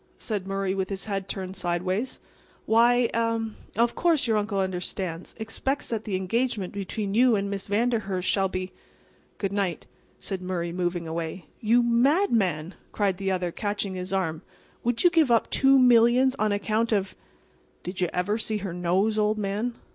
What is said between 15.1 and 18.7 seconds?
give up two millions on account of"— "Did you ever see